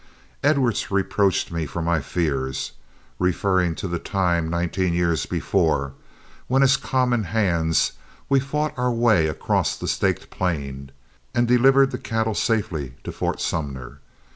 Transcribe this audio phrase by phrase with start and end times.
[0.43, 2.71] Edwards reproached me for my fears,
[3.19, 5.93] referring to the time, nineteen years before,
[6.47, 7.91] when as common hands
[8.27, 10.89] we fought our way across the Staked Plain
[11.35, 13.99] and delivered the cattle safely at Fort Sumner.